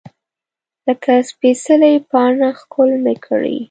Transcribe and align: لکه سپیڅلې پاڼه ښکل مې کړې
لکه 0.87 1.11
سپیڅلې 1.29 1.93
پاڼه 2.09 2.49
ښکل 2.59 2.89
مې 3.03 3.15
کړې 3.25 3.57